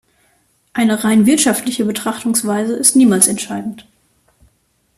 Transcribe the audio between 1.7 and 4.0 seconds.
Betrachtungsweise ist niemals entscheidend.